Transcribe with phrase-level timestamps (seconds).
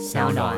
[0.00, 0.56] 小暖。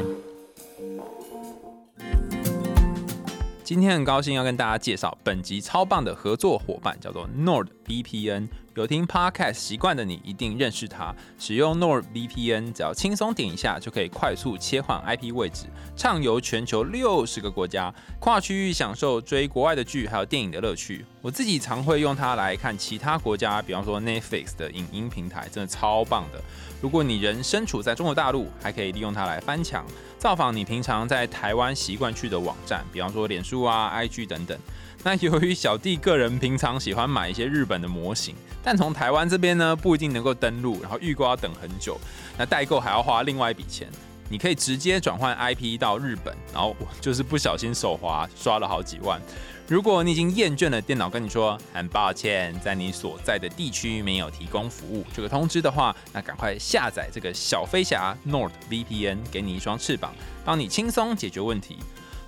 [3.65, 8.47] 今天很高兴要跟大家介绍本集超棒的合作伙伴，叫做 NordVPN。
[8.75, 11.15] 有听 Podcast 习惯的你一定认识它。
[11.39, 21.05] 使用 NordVPN，只要轻松点一下，就可以快速切换 IP 位置，畅游全球六十个国家，跨区域享受追国外的剧还有电影的乐趣。
[21.21, 26.43] 我自己常会用它来看其他国家，比方说 Netflix 的影音平台，真的超棒的。
[26.81, 29.85] 如果你人身处在中国大陆，还可以利用它来翻墙，
[30.19, 34.59] 造访你平常在台湾习惯去的网站，比方说脸书啊、IG 等等。
[35.05, 41.99] 那由于小弟个人平常喜欢买一些日本的模型，但从台湾这边呢不一定能够登录，然后预购要等很久，
[42.39, 43.89] 那代购还要花另外一笔钱。
[44.31, 49.21] 你可以直接转换 IP 到日本，然后就是不小心手滑刷了好几万。
[49.69, 60.15] 如果你已经厌倦了电脑跟你说很抱歉，在你所在的地区没有提供服务这个通知的话，那赶快下载这个小飞侠 NordVPN，给你一双翅膀，
[60.45, 61.77] 帮你轻松解决问题。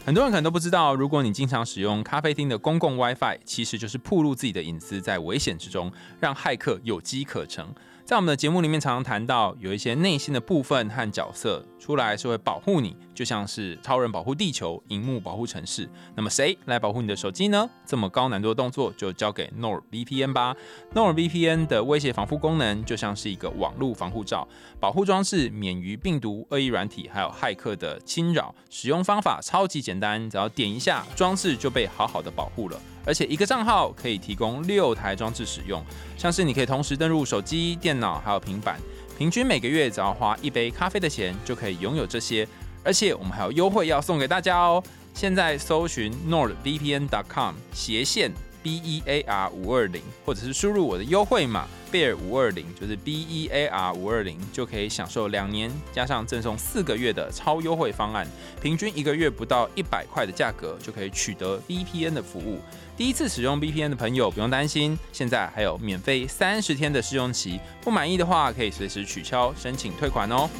[0.06, 7.66] 很多人可能都不知道，如果你经常使用咖啡厅的公共 WiFi，其实就是暴露自己的隐私在危险之中，让骇客有机可乘。
[8.04, 15.86] 在我们的节目里面，常常谈到有一些内心的部分和角色出来是会保护你，就像是超人保护地球，荧幕保护城市。
[16.14, 17.68] 那么谁来保护你的手机呢？
[17.84, 20.56] 这么高难度的动作就交给 NordVPN 吧。
[20.94, 24.48] NordVPN 的威胁防护功能就像是一个网络防护罩，
[24.80, 28.54] 保护装置免于病毒、恶意软体还有骇客的侵扰。
[28.70, 32.80] 使用方法超级简单，只要点一下，装置就被好好的保护了。
[33.04, 35.84] 而且一个账号可以提供六台装置使用，
[36.16, 38.80] 像是你可以同时登录手机、电脑还有平板，
[39.16, 42.46] 平均每个月只要花一杯咖啡的钱就可以拥有这些。
[42.82, 44.82] 而且我们还有优惠要送给大家哦！
[45.14, 48.30] 现在搜寻 nordvpn.com 斜线
[48.62, 58.26] b e a r 五二零，或者是输入我的优惠码 bear 五二零，就是 b e a r 五二零，就可以享受两年加上赠送四个月的超优惠方案，
[58.60, 62.58] 平均一个月不到一百块的价格就可以取得 VPN 的服务。
[62.96, 70.50] 第一次使用 VPN 的朋友不用担心，现在还有免费三十天的试用期，不满意的话可以随时取消申请退款哦。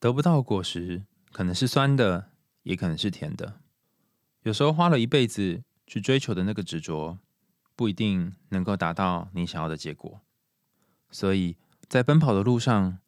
[0.00, 2.30] 得不到果实，可能是酸的，
[2.64, 3.60] 也可能是甜的。
[4.42, 7.18] 有时候花了一辈子去追求的那个执着，
[7.76, 10.20] 不一定能够达到你想要的结果。
[11.10, 11.56] 所以
[11.88, 12.98] 在奔跑的路上，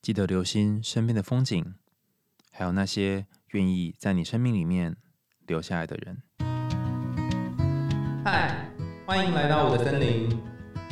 [0.00, 1.74] 记得留心身边的风景。
[2.50, 4.96] 还有那些愿意在你生命里面
[5.46, 6.22] 留下来的人。
[8.24, 8.68] 嗨，
[9.06, 10.36] 欢迎来到我的森林，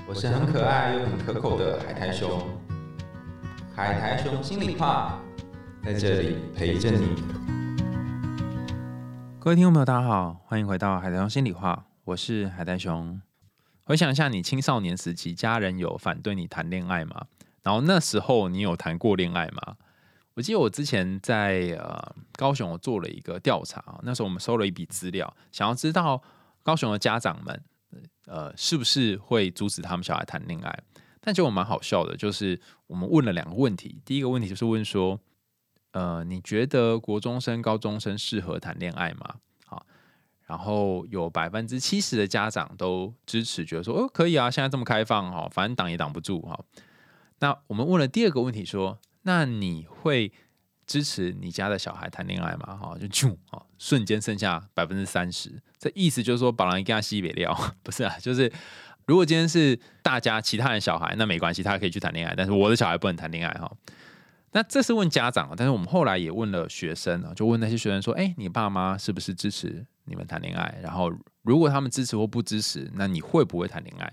[0.06, 2.40] 我是很可爱又很可口的海苔熊。
[3.74, 5.20] 海苔熊心里话，
[5.82, 7.55] 在这里陪着你。
[9.46, 13.22] 各位听众朋友，大家好，欢迎回到海苔熊心里话，我是海苔熊。
[13.84, 17.26] 回想一下，你青少年时期，家人有反对你谈恋爱吗？
[17.62, 19.76] 然后那时候你有谈过恋爱吗？
[20.34, 26.20] 我记得我之前在呃高雄，我做了一个调查那时候我们收了一笔资料，想要知道
[26.64, 27.62] 高雄的家长们
[28.26, 30.76] 呃是不是会阻止他们小孩谈恋爱。
[31.20, 35.20] 但结果蛮好笑的，就是我们问了两个问题，第一个问题就是问说，
[35.96, 39.36] 呃，你觉得国中生、高中生适合谈恋爱吗？
[39.64, 39.86] 好，
[40.44, 46.58] 然后有百分之七十的家长都支持，觉得说哦可以啊，现在这么开放哈，反正挡也挡不住哈。
[47.38, 48.98] 那我们问了第二个问题说。
[49.28, 50.30] 那你会
[50.86, 52.76] 支持你家的小孩谈恋爱吗？
[52.76, 55.60] 哈，就就啊，瞬间剩下百分之三十。
[55.80, 57.52] 这意思就是说，把人给他吸北料，
[57.82, 58.16] 不是啊？
[58.20, 58.52] 就是
[59.04, 62.34] 如果今天是大家其他人小孩，那没关系，他可以去谈恋爱。
[62.36, 63.68] 但是我的小孩不能谈恋爱哈。
[64.56, 70.78] 那这是问家长啊，但是我们后来也问了学生啊，就问那些学生说：“哎，你爸妈是不是支持你们谈恋爱？
[70.82, 71.12] 然后
[71.42, 74.10] 如果他们支持或不支持，那你会不会谈恋爱？”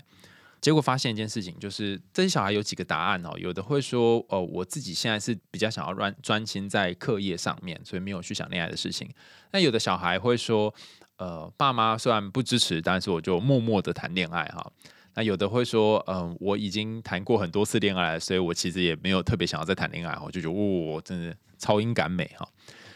[0.60, 3.32] 结果发现一件事情，就是这些小孩有几个答案哦。
[3.38, 9.08] 有的会说，哦，我自己现在是比较想要专专心在课业上面，所以没有去想恋爱的事情。
[9.50, 10.74] 那有的小孩会说，
[11.16, 14.70] 呃，爸妈虽然不支持，但是我就默默的谈恋爱哈。
[15.14, 22.48] 那有的会说，嗯，我已经谈过很多次恋爱，所以我其实也没有特别想要再谈恋爱我就觉得，哦，真的超英感美哈。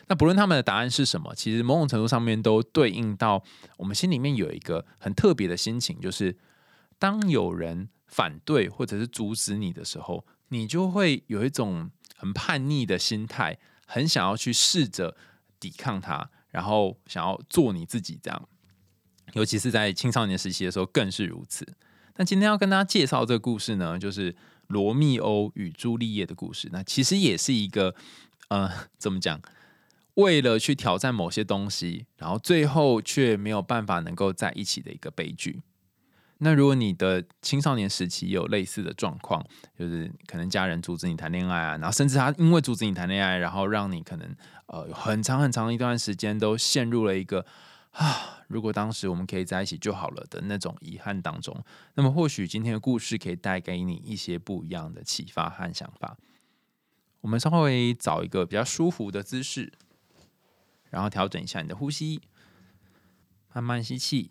[0.09, 3.43] 那不论他们的答案是什么，其实某种程度上面都对应到
[3.77, 6.37] 我们心里面有一个很特别的心情，就是。
[7.01, 13.57] 当有人反对或者是阻止你的时候，你就会有一种很叛逆的心态，
[13.87, 15.17] 很想要去试着
[15.61, 18.49] 抵抗他，然后想要做你自己这样。
[19.35, 21.65] 尤其是在青少年时期的时候，更是如此。
[22.19, 24.37] 那今天要跟大家介绍这个故事呢，就是
[24.67, 26.69] 罗密欧与朱丽叶的故事。
[26.73, 27.95] 那其实也是一个
[28.49, 29.41] 呃，怎么讲？
[30.15, 35.63] 为了去挑战某些东西，然后最后却没有办法能够在一起的一个悲剧。
[36.39, 39.45] 那如果你的青少年时期有类似的状况，
[39.79, 44.29] 就是可能家人阻止你谈恋爱啊，然后甚至他因为阻止你谈恋爱，然后让你可能
[44.67, 47.47] 呃很长很长一段时间都陷入了一个
[47.93, 51.65] 啊，如果当时我们可以在一起就好了的那种遗憾当中，
[51.95, 56.17] 那么或许今天的故事可以带给你一些不一样的启发和想法。
[57.23, 59.73] 我们稍微找一个比较舒服的姿势，
[60.91, 62.21] 然后调整一下你的呼吸，
[63.53, 64.31] 慢慢吸气。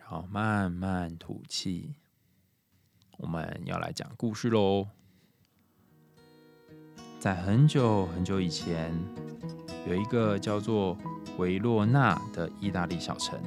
[0.00, 1.94] 好，慢慢吐气。
[3.18, 4.88] 我们要来讲故事喽。
[7.20, 8.92] 在很久很久以前，
[9.86, 10.96] 有一个叫做
[11.38, 13.38] 维洛纳的意大利小城，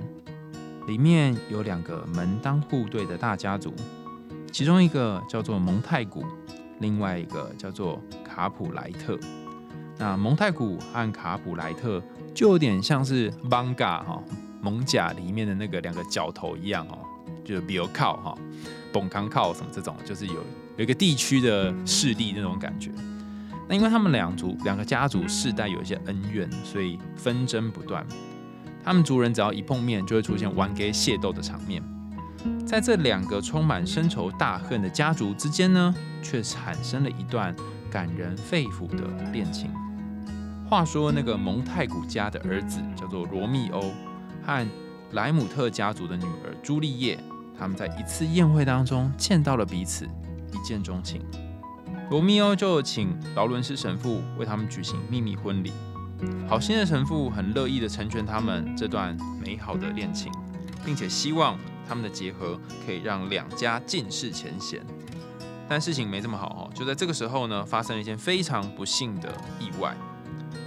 [0.88, 3.74] 里面有两个门当户对的大家族，
[4.52, 6.24] 其中一个叫做蒙太古，
[6.80, 9.18] 另外一个叫做卡普莱特。
[9.98, 12.02] 那蒙太古和卡普莱特
[12.34, 14.24] 就有点像是邦嘎哈。
[14.60, 16.98] 蒙甲里面的那个两个角头一样哦，
[17.46, 18.38] 就比如靠哈，
[18.92, 20.34] 崩康靠什么这种，就是有
[20.78, 22.92] 有一个地区的势力那种感觉。
[23.68, 28.06] 那因为他们两族两个家族世代有一些恩怨，所以纷争不断。
[28.84, 31.84] 他们族人只要一碰面，就会出现玩给械斗的场面。
[32.66, 37.54] 在这两个充满深仇大恨的家族之间呢，却产生了一段
[37.92, 39.04] 感人肺腑的
[39.34, 39.70] 恋情。
[40.70, 43.92] 话说那个蒙太古家的儿子叫做罗密欧。
[44.46, 44.66] 和
[45.12, 47.20] 莱姆特家族的女儿朱丽叶，
[47.58, 50.06] 他们在一次宴会当中见到了彼此，
[50.54, 51.22] 一见钟情。
[52.10, 55.74] 罗密欧就请劳伦斯神父为他们举行秘密婚礼。
[56.48, 60.32] 好心的神父很乐意的成全他们这段美好的恋情，
[60.86, 61.58] 并且希望
[61.88, 64.82] 他们的结合可以让两家尽释前嫌。
[65.68, 69.96] 但事情没这么好哦，就在这个时候呢，发生了一件非常不幸的意外。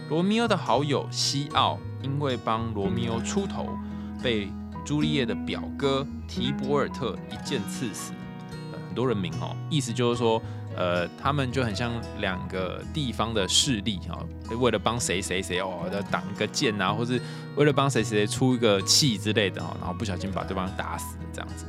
[0.08, 1.78] 罗密欧的好友西奥。
[2.02, 3.76] 因为帮罗密欧出头，
[4.22, 4.50] 被
[4.86, 8.14] 朱丽叶的表哥提博尔特一剑刺死。
[8.72, 10.40] 很多人名哦，意思就是说，
[10.76, 14.18] 呃，他们就很像两个地方的势力哈，
[14.58, 17.20] 为了帮谁谁谁哦，要挡一个剑啊，或是
[17.56, 21.64] 为了帮谁谁谁出一个气之类的哈，然后不小心把对方打死这样子。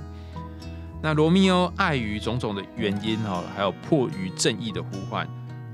[1.02, 5.28] 那罗密欧碍于种种的原因哈，还有迫于正义的呼唤，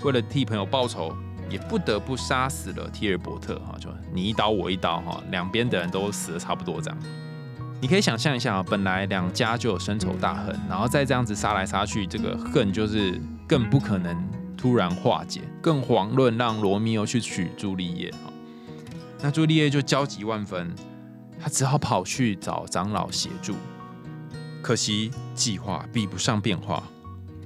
[0.03, 1.15] 为了替朋友报仇。
[1.49, 6.99] 也不得不杀死了提尔伯特哈，就你一刀我一刀哈，两边的人都死的差不多这样。
[7.79, 14.17] 你可以想象一下啊，本来两家就有深仇大恨，然后再这样子杀来杀去，这个恨就是更不可能
[14.57, 18.31] 突然化解，更遑论让罗密欧去娶朱丽叶哈。
[19.21, 20.73] 那朱丽叶就焦急万分，
[21.39, 23.55] 他只好跑去找长老协助。
[24.61, 26.83] 可惜计划比不上变化，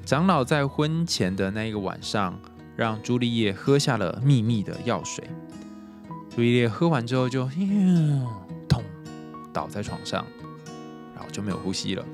[0.05, 2.39] 长老在婚前的那一个晚上。
[2.77, 5.29] 让朱丽叶喝下了秘密的药水。
[6.33, 7.47] 朱丽叶喝完之后就
[9.53, 10.25] 倒在床上，
[11.15, 12.05] 然后就没有呼吸了。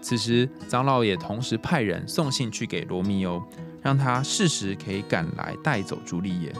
[0.00, 3.42] 此时长老也同时派人送信去给罗密欧，
[3.80, 6.52] 让他适时可以赶来带走朱丽叶。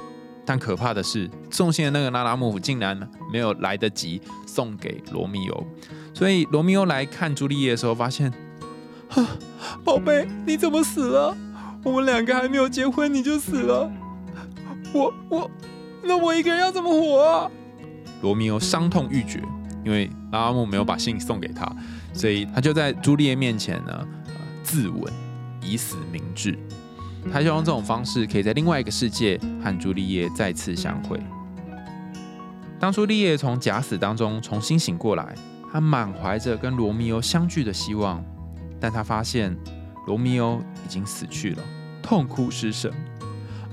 [0.45, 2.99] 但可怕的是，送信的那个拉拉姆夫竟然
[3.33, 5.67] 没有来得及送给罗密欧。
[6.13, 8.33] 所以罗密欧来看朱丽叶的时候，发现，
[9.85, 11.37] 宝贝，你怎么死了？
[11.85, 13.91] 我们两个还没有结婚你就死了，
[14.93, 15.51] 我我，
[16.03, 17.51] 那我一个人要怎么活啊？
[18.23, 19.43] 罗密欧伤痛欲绝，
[19.85, 21.71] 因为拉拉木没有把信送给他，
[22.15, 24.09] 所以他就在朱丽叶面前呢，
[24.63, 25.07] 自刎，
[25.61, 26.59] 以死明志。
[27.31, 31.21] 他希望这种方式可以在另外一个世界和朱丽叶再次相会。
[32.81, 35.35] 当朱丽叶从假死当中重新醒过来，
[35.71, 38.25] 他满怀着跟罗密欧相聚的希望，
[38.81, 39.55] 但他发现。
[40.05, 41.63] 罗密欧已经死去了，
[42.03, 42.91] 痛哭失声。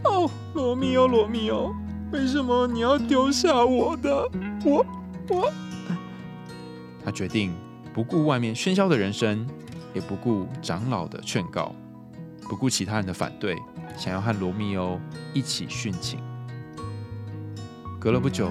[0.03, 1.73] 哦，罗密欧，罗密欧，
[2.11, 4.29] 为什么你要丢下我的？
[4.65, 4.85] 我，
[5.29, 5.51] 我。
[7.05, 7.53] 他决定
[7.93, 9.47] 不顾外面喧嚣的人声，
[9.93, 11.73] 也不顾长老的劝告，
[12.41, 13.55] 不顾其他人的反对，
[13.95, 14.99] 想要和罗密欧
[15.33, 16.19] 一起殉情。
[17.99, 18.49] 隔了不久，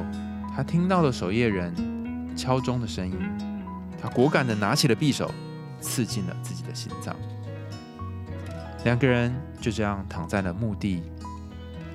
[0.55, 1.75] 他听到了守夜人
[2.37, 3.19] 敲钟的声音，
[4.01, 5.31] 他果敢的拿起了匕首，
[5.81, 7.17] 刺进了自己的心脏。
[8.85, 11.03] 两个人就这样躺在了墓地，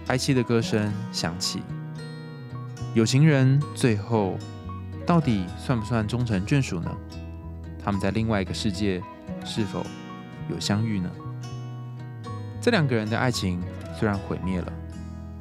[0.08, 1.62] 哀戚的歌声响起。
[2.94, 4.38] 有情人最后
[5.06, 6.92] 到底算不算终成眷属呢？
[7.84, 9.02] 他们在另外一个世界
[9.44, 9.86] 是否
[10.50, 11.10] 有相遇呢？
[12.62, 13.62] 这两个人的爱情
[13.98, 14.72] 虽然毁灭了，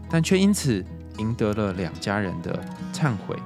[0.09, 0.85] 但却因此
[1.19, 2.59] 赢得了两家人的
[2.93, 3.37] 忏悔。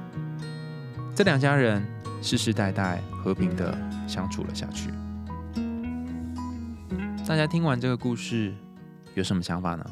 [1.13, 1.85] 这两家人
[2.21, 4.89] 世世代代和平的相处了下去。
[7.27, 8.53] 大家听完这个故事
[9.13, 9.85] 有什么想法呢？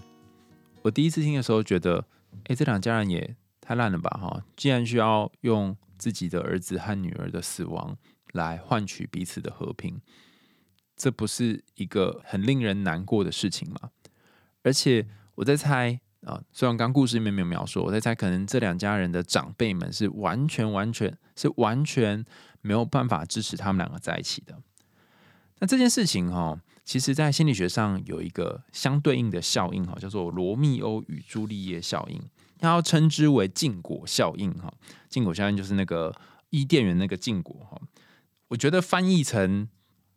[0.85, 2.05] 我第一次听的时候觉得，
[2.43, 4.09] 哎，这两家人也太烂了吧！
[4.21, 7.97] 哈，既然需要用自己的儿子和女儿的死亡
[8.33, 9.99] 来换取彼此的和平，
[10.95, 13.89] 这不是一个很令人难过的事情吗？
[14.61, 22.23] 而且我在猜啊，虽然刚故事里面没有描述，我在猜可能这两家人的长辈们是完全、完全是完全
[22.61, 24.61] 没有办法支持他们两个在一起的。
[25.57, 32.21] 那这件事情哈，其实在心理学上有一个相对应的效应哈，叫做罗密欧与朱丽叶效应，
[32.59, 34.71] 要称之为禁果效应哈。
[35.09, 36.15] 禁果效应就是那个
[36.51, 37.81] 伊甸园那个禁果哈。
[38.49, 39.67] 我觉得翻译成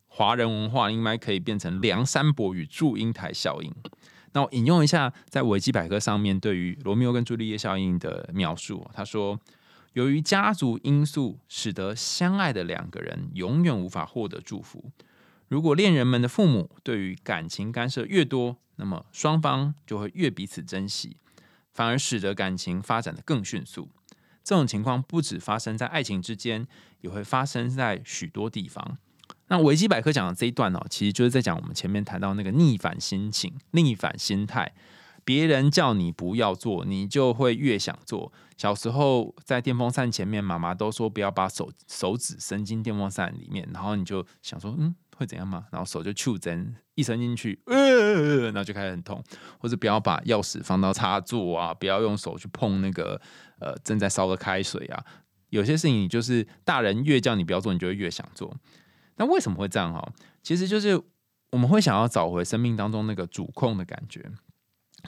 [0.07, 3.75] 华人文化应该可以变成梁山伯与祝英台效应。
[4.33, 9.41] 那我引用一下在维基百科上面对于罗密欧跟朱丽叶效应的描述，他说：
[9.95, 14.93] 由于家族因素，使得相爱的两个人永远无法获得祝福。
[15.49, 21.17] 如果恋人们的父母对于感情干涉越多，那么双方就会越彼此珍惜，
[21.73, 23.89] 反而使得感情发展的更迅速。
[24.45, 26.67] 这种情况不止发生在爱情之间，
[27.01, 28.99] 也会发生在许多地方。
[29.49, 34.75] 那维基百科讲的这一段哦，其实就是在讲我们前面谈到那个逆反心情、逆反心态。
[35.25, 38.33] 别人叫你不要做，你就会越想做。
[38.57, 44.95] 小时候在电风扇前面，妈妈都说不要把手手指伸进电风扇里面，然后你就想说，嗯。
[45.19, 45.67] 会怎样吗？
[45.73, 49.21] 然后手就触针一伸进去，呃，然后就开始很痛。
[49.59, 53.21] 或者不要把钥匙放到插座啊，不要用手去碰那个
[53.59, 55.05] 呃正在烧的开水啊。
[55.49, 58.57] 有些事情你就是大人越叫你不要做，你就会越想做。
[59.17, 60.13] 那为什么会这样哈？
[60.41, 61.03] 其实就是
[61.51, 64.25] 我们会想要找回生命当中那个主控的感觉，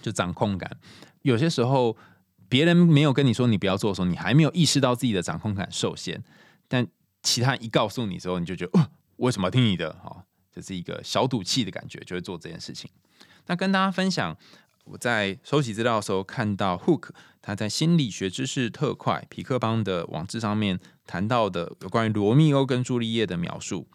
[0.02, 0.76] 就掌控感。
[1.22, 1.96] 有些时候
[2.48, 6.24] 别人没有跟你说你不要做的时候，你还没有意识到自己的掌控感受限，
[6.66, 6.84] 但
[7.22, 8.90] 其他人一告诉你之后，你就觉得。
[9.20, 9.92] 为什么听你的？
[10.02, 12.90] 哈，这是一个小赌气的感觉，就会做这件事情。
[13.46, 14.34] 那跟大家分享，
[14.84, 17.10] 我在收集资料的时候看到 Hook
[17.42, 23.86] 他在心理学知识特快皮克邦的网志上面谈到的有关于罗密欧跟朱丽叶的描述。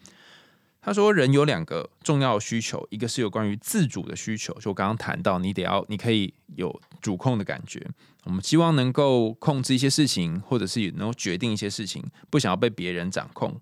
[0.80, 7.84] 他说，人有两个重要需求，一个是有关于自主的需求，就我刚刚谈到，你得要你可以有主控的感觉。
[8.22, 13.60] 我们希望能够控制一些事情，或者是能够决定一些事情，不想要被别人掌控。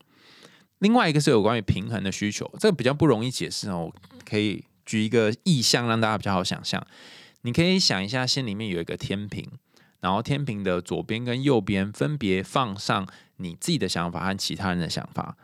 [0.80, 3.92] 另外一个是有关于平衡的需求，这个比较不容易解释哦。
[4.24, 6.84] 可以举一个意象让大家比较好想象。
[7.42, 9.46] 你可以想一下，心里面有一个天平，
[10.00, 15.36] 然后天平的左边跟右边分别放上你自己的想法和其他人的想法。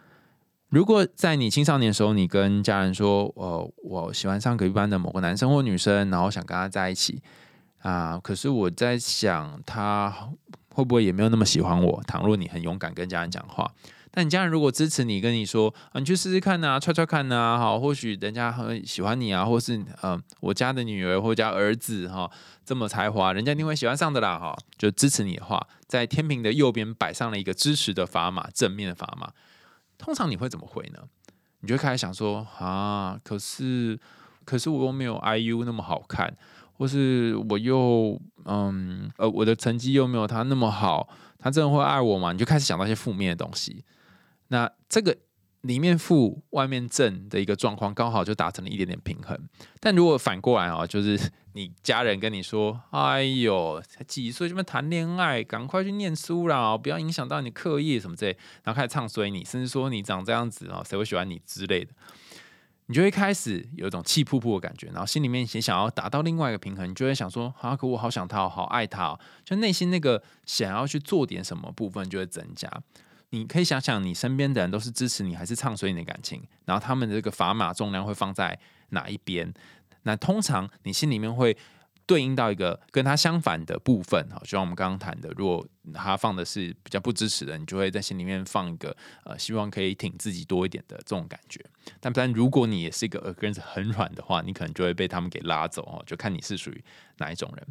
[0.69, 7.21] 如果在你青少年的时候，你跟家人说：“呃，我喜欢上隔壁班的某个男生或女生，然后想跟他在一起
[7.79, 10.31] 啊。”可是我在想，他
[10.69, 12.03] 会不会也没有那么喜欢我？
[12.07, 13.71] 倘若你很勇敢跟家人讲话。
[14.12, 22.31] 但你家人如果支持你，跟你说啊，你去试试看呐，踹踹看呐，好，或许人家很喜欢你啊，或是呃，我家的女儿或家儿子哈，
[22.64, 29.33] 这么才华，人家一定会喜欢上的啦，哈，就支持你的话，在天平的右边摆上了一个支持的砝码，正面的砝码，
[29.97, 30.99] 通常你会怎么回呢？
[31.61, 33.97] 你就开始想说啊，可是
[34.45, 36.37] 可是我又没有 IU 那么好看，
[36.73, 42.33] 或是我又嗯呃，我的成绩又没有他那么好，他真的会爱我吗？
[42.33, 43.85] 你就开始想到一些负面的东西。
[44.50, 45.16] 那这个
[45.62, 49.38] 里面负外面正的一个状况，刚好就达成了一点点平衡。
[49.78, 51.21] 但如果反过来啊，就是
[51.52, 61.92] 你家人跟你说：“哎呦，才几岁就么谈恋爱，赶快去念书啦，不要影响到你课业什么之类。”然后开始唱衰你，甚至说你长这样子啊，谁会喜欢你之类的，
[62.87, 72.71] 你就会开始有一种气扑扑的感觉，然后心里面也想要达到另外一个平衡，你就会想说：“啊，可我好想他，好爱他。”就内心那个想要去做点什么部分就会增加。
[73.31, 76.43] 你可以想想，你身边的人都是支持你还是唱衰你的感情？
[76.65, 78.59] 然后他们的这个砝码重量会放在
[78.91, 79.53] 哪一边？
[80.03, 81.57] 那通常你心里面会
[82.07, 91.65] 对应到一个跟他相反的部分，哈，就像我们刚刚谈的，如果他放的是比较不支持的，你就会在心里面放一个呃，希望可以挺自己多一点的这种感觉。
[92.01, 96.83] 但但如果你也是一个耳根子很软的话，你可能就会被他们给拉走哦，就看你是属于
[97.19, 97.67] 哪一种人。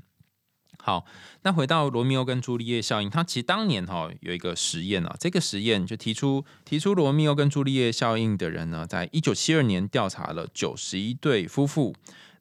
[0.82, 1.06] 好，
[1.42, 11.94] 那回到罗密欧跟朱丽叶效应，它其实当年哈有一个实验啊，这个实验就提出提出罗密欧跟朱丽叶效应的人呢，在一九七二年调查了九十一对夫妇，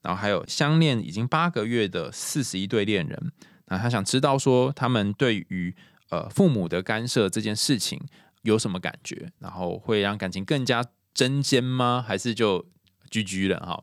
[0.02, 3.32] 然后还有相恋已经八个月的四十一对恋人，
[3.66, 5.74] 那他想知道说他们对于
[6.10, 8.00] 呃父母的干涉这件事情
[8.42, 12.02] 有什么感觉，然后会让感情更加针尖吗？
[12.06, 12.64] 还是就
[13.10, 13.82] 居居了哈？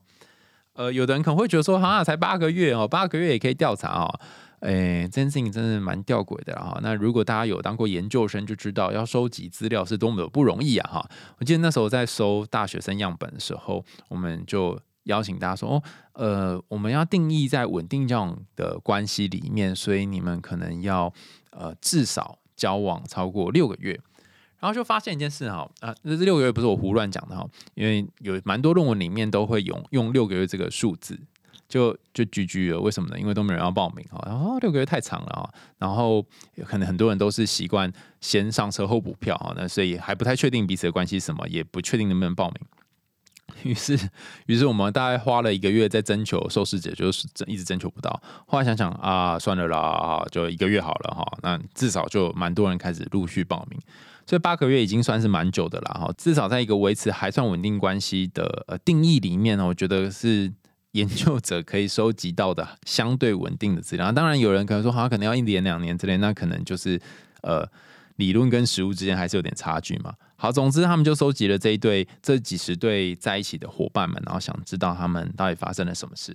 [0.73, 4.19] 呃，有的人可能会觉得说，哈，才八个月哦，八个月也可以调查哦。
[4.65, 6.79] 哎，这件事情真的蛮吊诡的哈。
[6.81, 11.09] 那如果大家有当过研究生，就知道要收集资料是多么的不容易啊哈。
[11.37, 21.13] 我记得那时候在收大学生样本的时候，我们就邀请大家说，哦，呃，我们要定义在稳定交往的关系里面，所以你们可能要
[21.51, 23.99] 呃至少交往超过六个月。
[24.57, 31.19] 然然后就发现一件事哈，啊，这六个月不是我胡乱讲的哈，因为有蛮多论文里面都会用用六个月这个数字，
[31.75, 32.79] 就就 GG 了。
[32.79, 33.19] 为什么呢？
[33.19, 35.43] 因为都没人要报名哈，然后六个月太长了啊，
[35.77, 36.25] 然后
[36.65, 37.91] 可能很多人都是习惯
[38.21, 42.55] 先上车后补票哈，那所以还不太确定彼此的关系什么，也不确定能不能报名。
[43.63, 43.99] 于是，
[44.47, 48.21] 于是我们大概花了一个月在征求受试者，就是一直征求不到。
[48.47, 51.37] 后来想想啊，算了啦，就一个月好了哈。
[51.43, 53.79] 那至少就蛮多人开始陆续报名，
[54.25, 56.11] 所以八个月已经算是蛮久的了哈。
[56.17, 60.51] 至少在一个维持还算稳定关系的呃定义里面呢，我觉得是
[60.95, 64.11] 研究者可以收集到的相对稳定的资料。
[64.11, 66.99] 当然，有人可能说，好像可能要一年两年之类，那可能就是
[67.41, 67.65] 呃。
[68.17, 70.13] 理论跟实物之间还是有点差距嘛。
[70.37, 76.33] 好，总之他们就收集了这一对这几十对在一起的伙伴们，然后想知道他们到底发生了什么事。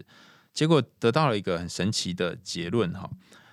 [0.53, 3.09] 结果得到了一个很神奇的结论哈。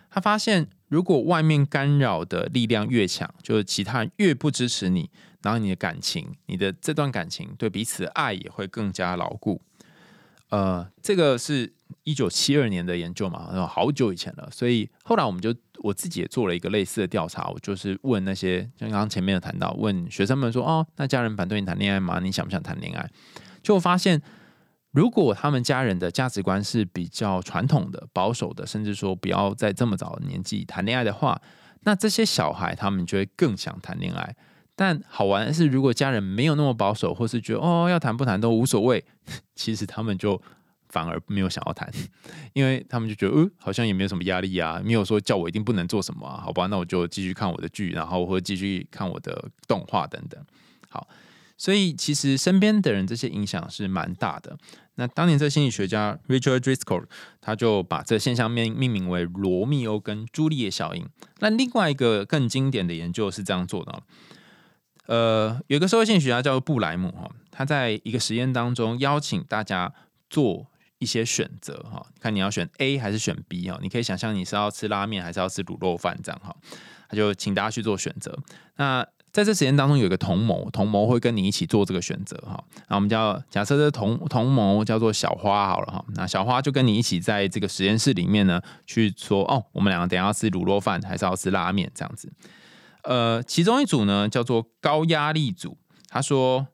[0.09, 5.09] 他发现，如果外面干扰的力量越强，就是其他人越不支持你，
[5.41, 9.61] 然后你的感情，你的这段感情对彼此的爱也会更加牢固。
[10.49, 11.73] 呃，这个是
[12.03, 14.49] 一九七二年的研究嘛，好久以前了。
[14.51, 15.53] 所以后来我们就。
[15.83, 22.19] 我自己也做了一个类似的调查，我就是问那些像刚刚前面有谈到，问学生们说：“哦，那家人反对你谈恋爱吗？
[22.19, 23.07] 你想不想谈恋爱？”
[23.61, 24.19] 就发现，
[24.89, 31.39] 如果他们家人的价值观是比较传统的、保守的，甚至说不要在这么早的年纪谈恋爱的话，
[31.81, 34.35] 那这些小孩他们就会更想谈恋爱。
[34.77, 39.03] 但好玩的是，如果家人没有那么保守，或是觉得哦要谈不谈都无所谓，
[39.53, 40.41] 其实他们就。
[40.89, 41.91] 反而没有想要谈，
[42.55, 50.41] 因为他们就觉得，呃，好像也没有什么压力啊，没有说叫我一定不能做什么啊，好吧，那我就继续看我的剧，然后或者继续看我的动画等等。
[50.87, 51.05] 好，
[51.57, 54.57] 所以其实身边的人这些影响是蛮大的。
[54.95, 57.03] 那当年这心理学家 Richard Driscoll
[57.41, 61.05] 他就把这现象命命名为罗密欧跟朱丽叶效应。
[61.39, 64.01] 那另外一个更经典的研究是这样做的，
[65.07, 69.91] 呃，有个社会心理学家叫做布莱姆哈，他在一个实验当中邀请大家
[70.29, 70.67] 做。
[70.99, 76.51] 一些选择哈，看你要选 A 还是选 B 哈，你可以想象你是要吃拉面还是要吃卤肉饭这样哈，
[77.07, 78.35] 他就请大家去做选择。
[78.77, 82.59] 那在这实验当中有一个同谋，同谋会跟你一起做这个选择哈。
[82.87, 92.27] 那我们叫假设这同同谋叫做小花好了哈，那小花就跟你一起在这个实验室里面呢去说哦，我们两个等下要吃卤肉饭还是要吃拉面这样子。
[93.07, 96.67] 呃，其中一组呢叫做高压力组，他说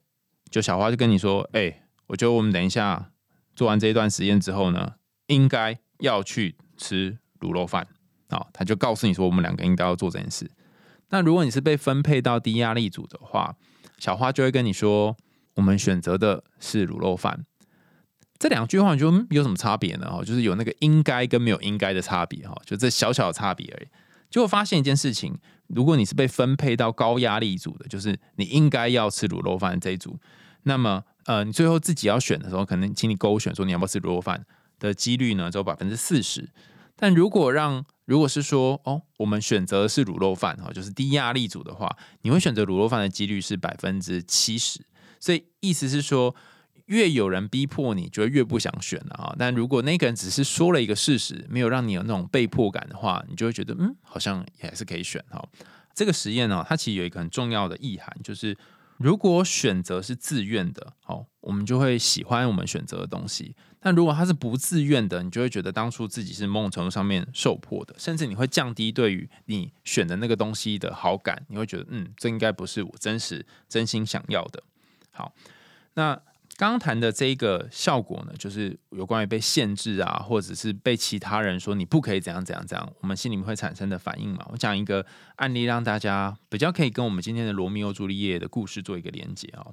[0.49, 3.09] 就小花就跟你说，哎，我觉得我们等一下。
[3.55, 4.95] 做完这一段实验之后呢，
[5.27, 7.87] 应该要去吃卤肉饭
[8.29, 10.49] 啊，他就告诉你说，我们两个应该要做这件事。
[11.09, 13.55] 那如果你是被分配到低压力组的话，
[13.99, 15.15] 小花就会跟你说，
[15.53, 17.45] 我们选择的是卤肉饭。
[18.39, 20.07] 这两句话你觉得有什么差别呢？
[20.11, 23.87] 哦，就是有那个应该跟没有应该的差别哈，就这小小的差别而已。
[24.31, 30.17] 结果发现一件事情，如果你是被分配到高压力组的，就是你应该要吃卤肉饭这一组，
[30.63, 31.03] 那么。
[31.25, 34.45] 呃，你最后自己要选的时候，可能请你勾选说你要不要吃卤肉饭
[34.77, 36.49] 的几率呢，只有百分之四十。
[36.97, 44.81] 但如果让如果是说哦，我们选择是卤肉饭哈，就是低压力组的话，你会选择卤肉饭的几率是百分之七十。
[45.17, 46.35] 所以意思是说，
[46.85, 49.35] 越有人逼迫你，就会越不想选了啊。
[49.37, 55.43] 但如果那个人只是说了一个事实，没有让你有那种被迫感的话，你就会觉得嗯，好像也还是可以选哈。
[55.93, 58.57] 这个实验呢，它其实有一个很重要的意涵，就是。
[58.99, 63.55] 如果选择是自愿的，好，我们就会喜欢我们选择的东西。
[63.79, 71.43] 但如果它是不自愿的，你就会觉得当初自己是某种程度上面受迫的，甚至你会降低对于你选的那个东西的好感。
[71.49, 74.63] 你会觉得，嗯，这应该不是我真实真心想要的。
[75.09, 75.33] 好，
[75.95, 76.21] 那。
[76.69, 84.45] 刚谈的这一个效果呢，就是有关于被限制啊，或者是被其他人说你不可以怎样怎样怎样，我们心里面会产生的反应嘛。
[84.49, 89.67] 我讲一个案例，让大家比较可以跟我们今天的罗密欧朱丽叶的故事做一个连接啊。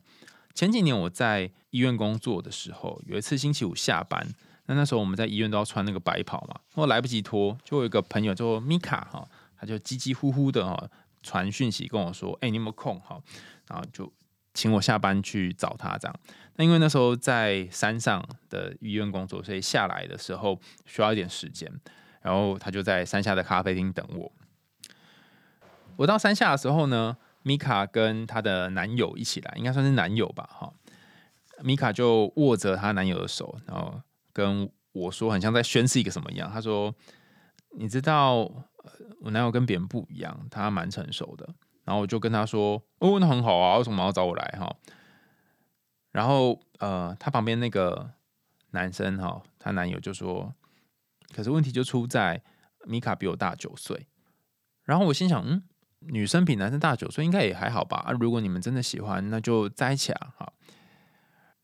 [0.54, 4.26] 前几年我在医院工作的时候，有一次星期五下班，
[4.66, 10.88] 那那时候我们在医院都要穿那个白袍嘛，我来不及脱，就有一个朋友叫米卡哈，他就叽叽呼呼的哈
[11.22, 13.20] 传讯息跟我说，哎，你有没有空哈？
[13.68, 14.12] 然后就。
[14.52, 16.16] 请我下班去找他，这样。
[16.60, 21.66] 那因为那时候在山上的医院工作，所以下来的时候需要一点时间。
[22.20, 24.30] 然后他就在山下的咖啡厅等我。
[25.96, 30.70] 我到山下的时候呢，米卡跟她的男友一起来，应该算是男友吧，哈。
[31.62, 33.98] 米卡就握着她男友的手，然后
[34.34, 36.50] 跟我说，很像在宣誓一个什么一样。
[36.52, 36.94] 他说
[37.78, 38.34] ：“你知道，
[39.22, 41.48] 我男友跟别人不一样，他蛮成熟的。”
[41.84, 44.58] 然后我就跟他说：“哦，那很好啊，为什么要找我来？
[44.60, 44.70] 哈。”
[46.12, 48.10] 然后呃，他旁边那个
[48.70, 50.54] 男生哈，他男友就说
[51.34, 52.42] ：“可是问题就出在
[52.84, 54.06] 米卡比我大九岁。”
[54.84, 55.62] 然后我心想：“嗯，
[56.00, 57.98] 女生比男生大九岁，应该也还好吧？
[57.98, 60.32] 啊，如果你们真的喜欢，那就在一起啊！
[60.36, 60.52] 好，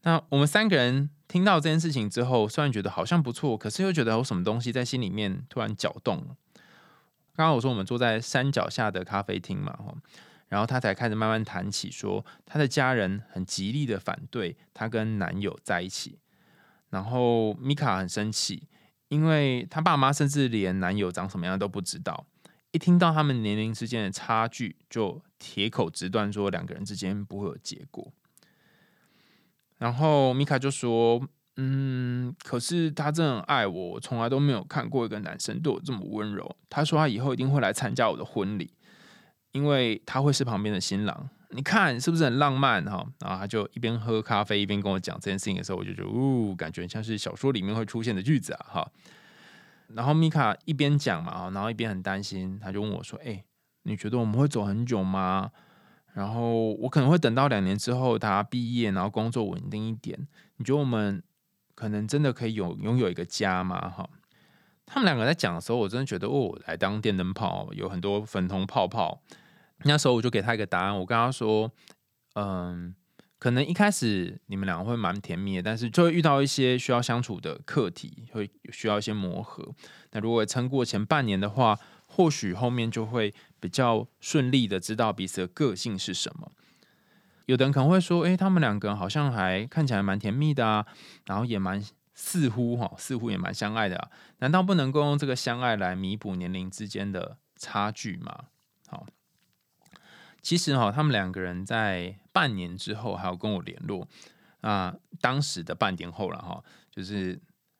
[0.02, 6.36] 那我们三个人听到这件事情之后，虽然觉得好像不错，可是又觉得有什么东西在心里面突然搅动了。
[7.34, 9.94] 刚刚我说我们坐在山脚下的咖啡厅嘛，哈，
[10.48, 16.18] 然后他才开始慢慢谈起，说他的家人很极力的反对他跟男友在一起，
[16.90, 18.68] 然后米卡很生气，
[19.08, 22.26] 因为他爸妈甚至连男友长什么样都不知道。
[22.72, 28.12] 一听到他们年龄之间的差距，就铁口直断说两个人之间不会有结果。
[29.78, 36.54] 然后米卡就说：“嗯，可是他真的很爱我，我从来都没有看过一个男生对我这么温柔。
[36.68, 38.70] 他说他以后一定会来参加我的婚礼，
[39.56, 41.28] 因为他会是旁边的新郎。
[41.50, 43.06] 你看是不是很浪漫哈？
[43.20, 48.90] 然后他就一边喝咖啡一边跟我讲这件事情的时候，我就觉得，呜，感觉像是小说里面会出现的句子啊，哈。”
[49.94, 53.42] 然后米卡一边讲嘛，然后一边很担心，他就问我说：“哎，
[53.84, 55.50] 你觉得我们会走很久吗？
[56.12, 60.26] 然后我可能会等到两年之后他毕业，然后工作稳定一点。
[60.56, 61.22] 你觉得我们
[61.76, 64.10] 可能真的可以有拥有一个家吗？”哈，
[64.84, 69.22] 他们两个在讲的时候，我真的觉得哦，来当电灯泡，有很多粉红泡泡。
[69.84, 71.70] 那时候我就给他一个答案，我跟他说
[72.34, 72.94] ：“嗯。”
[73.38, 79.74] 可能一开始你们两个会蛮甜蜜的，但是就会遇到一些需要相处的课题，会需要一些磨合。
[80.12, 86.50] 那如果撑过前半年的话，或许后面就会比较顺利的知道彼此的个性是什么。
[87.44, 90.86] 有的人可能会说：“诶，他们两个好像还看起来蛮甜蜜的啊，
[91.26, 91.84] 然后也蛮
[92.14, 94.08] 似乎哈，似乎也蛮相爱的啊，
[94.38, 98.46] 难道不能够用这个相爱来弥补年龄之间的差距吗？”
[98.88, 99.06] 好。
[100.46, 104.06] 其实哈，他们两个人在半年之后还有跟我联络
[104.60, 104.94] 啊。
[105.20, 107.36] 当时的半年后了哈，就是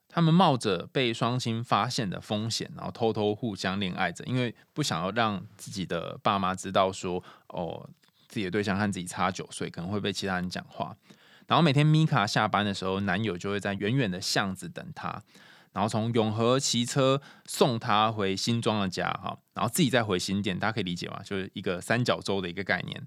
[0.09, 7.89] 他们冒着被双亲发现的风险，然后偷偷互相恋爱着，因为不想要让自己的爸妈知道说哦，
[8.27, 10.97] 自己的对象和自己差九岁，可能会被其他人讲话。
[11.47, 15.23] 然后每天米卡下班的时候，男友就会在远远的巷子等她。
[15.77, 21.21] 然后从永和骑车送他回新庄的家，哈，然后自己再回新店，大家可以理解吗？
[21.23, 23.07] 就是一个三角洲的一个概念。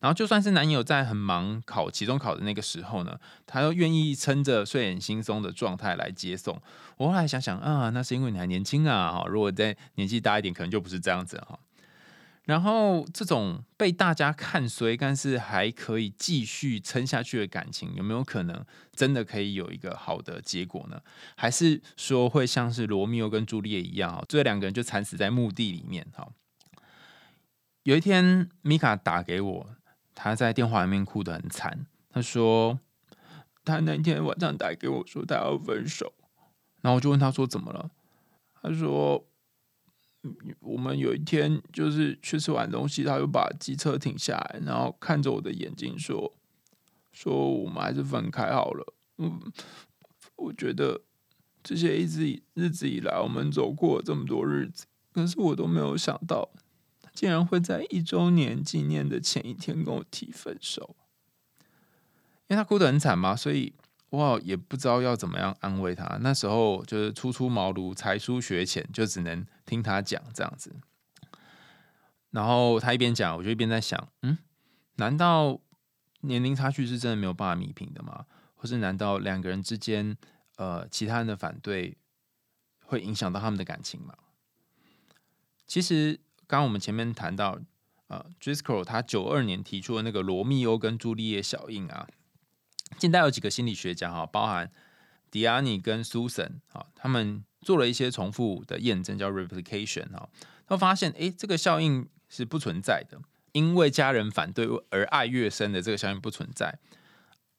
[0.00, 6.60] 然后就算是男友在很忙考期中考的那个时候呢，他都愿意撑着睡眼惺忪的状态来接送。
[6.96, 11.56] 我后来想想啊，那是因为你还年轻啊，哈，如果在年纪大一点，可能就不是这样子哈。
[12.48, 20.98] 然后这种被大家看衰，但是还可以继续撑下去的感情，有没有可能真的可以有一个好的结果呢？
[21.36, 26.06] 还是说会像是罗密欧跟朱丽叶一样，哈，最后两个人就惨死在墓地里面？
[26.16, 26.26] 哈，
[27.82, 29.70] 有一天米卡打给我，
[30.14, 32.80] 他在电话里面哭得很惨，他说
[33.62, 36.14] 他那天晚上打给我说他要分手，
[36.80, 37.90] 然后我就问他说怎么了？
[38.62, 39.26] 他说。
[40.60, 46.34] 我们有一天就是去吃完东西，他就把机车停下来，然后看着我的眼睛说
[47.12, 49.40] ：“说我们还是分开好了。”嗯，
[50.36, 51.00] 我觉得
[51.62, 56.48] 这些一直日子以来，我们走过这么多日子，可是我都没有想到，
[57.02, 60.96] 他竟然会在一周年纪念的前一天跟我提分手。
[62.46, 63.72] 因为他哭得很惨嘛，所以。
[64.10, 66.18] 我也不知道要怎么样安慰他。
[66.20, 70.74] 那时候就是初出茅庐、才疏学浅，就只能听他讲这样子。
[72.30, 74.38] 然后他一边讲，我就一边在想：嗯，
[74.96, 75.60] 难道
[76.20, 78.26] 年龄差距是真的没有办法弥平的吗？
[78.54, 80.16] 或是难道两个人之间，
[80.56, 81.96] 呃，其他人的反对
[82.84, 84.14] 会影响到他们的感情吗？
[85.66, 87.58] 其实，刚刚我们前面谈到，
[88.08, 92.08] 呃，Driscoll 他九二年提出的那个罗密欧跟朱丽叶效应啊。
[92.96, 94.70] 近代有几个心理学家哈，包含
[95.30, 100.28] 迪亚尼跟 Susan 哈，他们做了一些重复的验证，叫 replication 哈，
[100.66, 103.20] 他发现诶，这个效应是不存在的，
[103.52, 106.78] 因为家人反对而爱越深的这个效应不存在。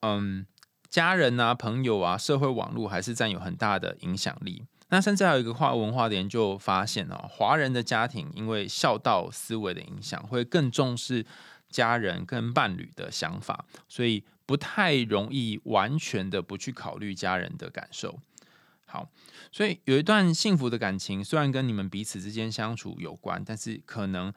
[0.02, 0.46] 嗯，
[0.90, 4.66] 家人啊、朋友啊、社会网络还是占有很大的影响力。
[4.90, 11.26] 那甚至还有一个跨文化的研究发现哦，华人的家庭因为孝道思维的影响，会更重视
[11.70, 14.24] 家人跟伴侣的想法，所以。
[14.50, 18.18] 不太容易完全的不去考虑家人的感受。
[18.88, 19.08] 好，
[19.52, 24.34] 所以有一段幸福的感情，虽然跟你们彼此之间相处有关，但是可能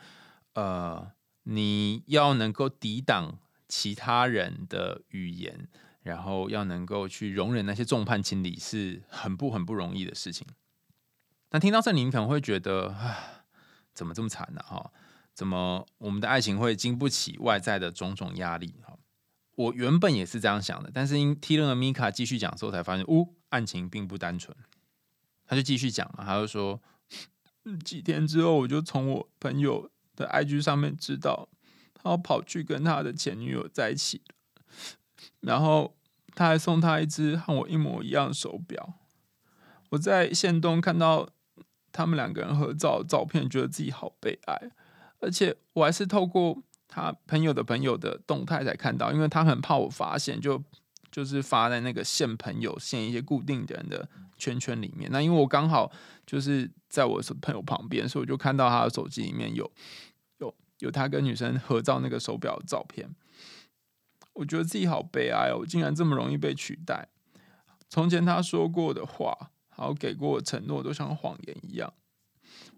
[0.52, 1.12] 呃，
[1.44, 5.66] 你要能够抵挡其他人的语言，
[6.02, 10.46] 然后要能够去容忍那些众叛亲离，是很不很不容易的事情。
[11.52, 13.46] 那听到这里，你可能会觉得啊，
[13.94, 14.62] 怎么这么惨呢？
[14.62, 14.92] 哈，
[15.32, 18.74] 怎么我们的爱情会经不起外在的种种压力？
[19.62, 24.56] 我原本也是这样想的，但是因 T 伦和米卡继续讲之后，才发现，呜，案情并不单纯。
[25.46, 26.80] 他就继续讲嘛，他就说，
[27.84, 31.48] 几天之后，我就从我朋友的 IG 上面知道，
[31.94, 34.22] 他要跑去跟他的前女友在一起
[35.40, 35.94] 然后
[36.34, 38.94] 他还送他一只和我一模一样的手表。
[39.90, 41.28] 我在县东看到
[41.92, 44.70] 他们两个人合照照片，觉得自己好悲哀，
[45.20, 46.62] 而且我还是透过
[46.94, 50.62] 他朋友的朋友的动态才看到，因为他很怕我发现，就
[51.10, 55.10] 就是发在那个现朋友、现一些固定的人的圈圈里面。
[55.10, 55.90] 那因为我刚好
[56.26, 59.70] 就是在我朋友旁边，所以我就看到他的手机里面有
[60.38, 63.08] 有有他跟女生合照那个手表照片。
[64.34, 67.08] 我觉得自己好悲哀哦，竟然这么容易被取代。
[67.88, 69.50] 从前他说过的话。
[69.74, 71.94] 还有给过我承诺，都像谎言一样。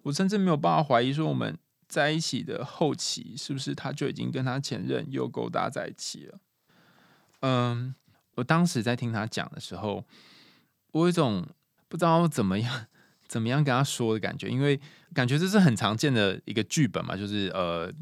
[0.04, 1.58] 我甚至没有办法怀疑说，我们
[1.94, 6.40] 在一起的后期，是不是他就已经跟他前任又勾搭在一起了？
[7.42, 7.94] 嗯，
[8.34, 10.04] 我当时在听他讲的时候，
[10.90, 11.46] 我有一种
[11.88, 12.86] 不知道怎么样、
[13.28, 14.80] 怎么样跟他说的感觉，因为
[15.12, 17.92] 感觉这是很常见的一个剧本嘛，就是呃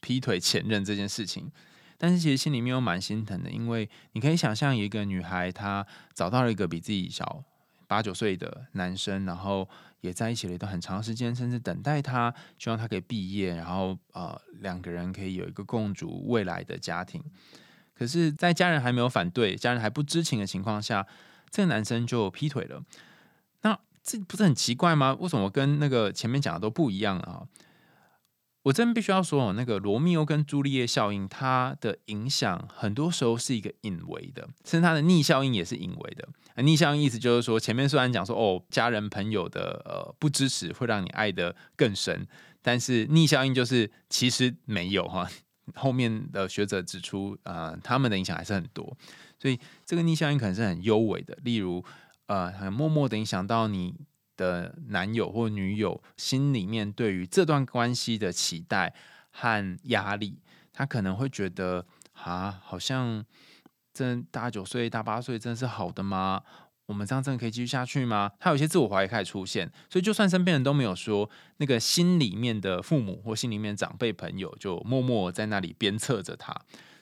[0.00, 1.48] 劈腿前任这件事情。
[1.96, 7.44] 但是其实心里面又蛮心疼的，因为你可以想象一个女孩，她找到了一个比自己小。
[7.88, 9.68] 八九岁的男生，然后
[10.00, 17.22] 也在一起了一段很长时间，甚至等待他，希望他可以毕业，然后呃两个人可以有一个共主未来的家庭。
[17.94, 21.06] 可是，在家人还没有反对、家人还不知情的情况下，
[21.50, 22.82] 这个男生就劈腿了。
[23.62, 25.16] 那这不是很奇怪吗？
[25.18, 27.42] 为什么跟那个前面讲的都不一样啊？
[28.66, 36.28] 我真必须要说哦，那个罗密欧跟朱丽叶效应，它的影响很多时候是一个隐微的，甚至它的逆效应也是隐微的。
[36.64, 42.26] 逆效应意思就是说，前面虽然讲说哦，家人朋友的呃不支持会让你爱得更深，
[42.60, 45.28] 但是逆效应就是其实没有哈。
[45.76, 48.96] 后面的学者指出，呃，他们的影响还是很多，
[49.38, 51.84] 所以这个逆效应可能是很幽微的，例如
[52.26, 53.94] 呃，很默默的影响到你。
[54.36, 58.94] 的男友或女友心里面对于这段关系的期待
[59.30, 60.38] 和压力，
[60.72, 63.24] 他可能会觉得啊，好像
[63.92, 66.42] 这大九岁、大八岁真的是好的吗？
[66.86, 68.30] 我们这样真的可以继续下去吗？
[68.38, 76.54] 他有些自我怀疑开始出现，所以就算身边人都没有说，那个心里面的父母或心里面长辈朋友就默默在那里鞭策着他。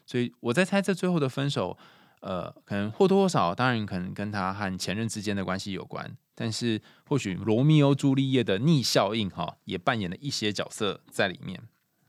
[0.06, 1.76] 所以我在猜，这最后的分手，
[2.20, 6.16] 呃，可能或多或少，当然可能跟他和前任之间的关系有关。
[6.34, 11.62] 但是，或许罗密欧朱丽叶的逆效应哈，也扮演了一些角色在里面。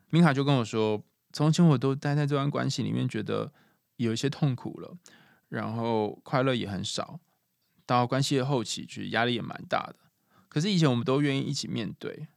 [0.09, 3.53] 明卡就跟我说，从前我都待在这段关系里面，觉得
[3.97, 4.97] 有一些痛苦了，
[5.49, 7.19] 然后快乐也很少。
[7.85, 9.95] 到关系的后期，其实压力也蛮大的。
[10.47, 12.27] 可是以前我们都愿意一起面对。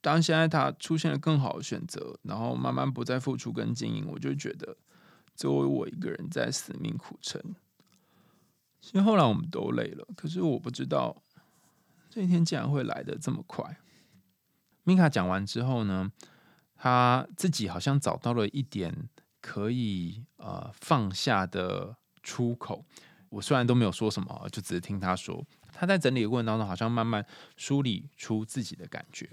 [0.00, 4.76] 当现在他出现了更好的选择，然后慢慢不再付出跟经营，我就觉得
[5.36, 7.40] 只有我一个人在死命苦撑。
[8.80, 11.22] 其实后来我们都累了，可是我不知道。
[12.10, 13.78] 这一天竟然会来的这么快。
[14.84, 16.10] 米卡讲完之后呢，
[16.74, 19.08] 他自己好像找到了一点
[19.40, 22.84] 可以呃放下的出口。
[23.28, 27.24] 我虽然都没有说什么，就只是听他说，他在整理的过程当中，好像慢慢
[27.56, 29.28] 梳理出自己的感觉。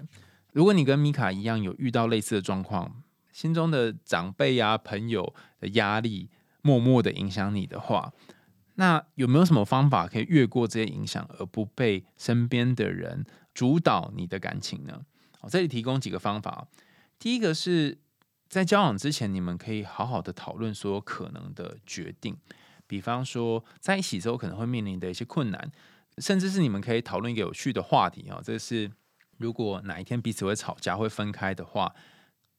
[0.52, 6.28] 如果你跟米卡一样有遇到类似的状况，心中的长辈呀、朋友的压力
[6.60, 8.12] 默默的影响你的话。
[8.76, 15.04] 那有没有什么方法可以越过这些影响，而不被身边的人主导你的感情呢？
[15.40, 16.68] 我这里提供几个方法。
[17.18, 17.98] 第一个是
[18.48, 22.36] 在交往之前，你们可以好好的讨论所有可能的决定，
[22.86, 25.72] 比方说在一起之后可能会面临的一些困难，
[26.18, 28.40] 甚至是你们可以讨论一个有趣的话题啊。
[28.44, 28.90] 这是
[29.38, 31.94] 如果哪一天彼此会吵架、会分开的话，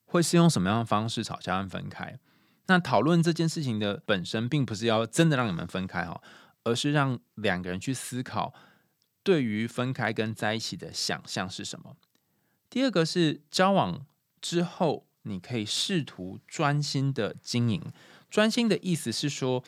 [0.05, 2.17] 会是用什么样的方式吵架和分开？
[2.67, 6.21] 那讨论这件事情的本身，并不是要真的让你们分开哈，
[6.63, 8.53] 而是让两个人去思考
[9.23, 11.95] 对于分开跟在一起的想象是什么。
[12.69, 14.05] 第二个是交往
[14.41, 17.81] 之后，你可以试图专心的经营。
[18.29, 19.63] 专心的意思是说，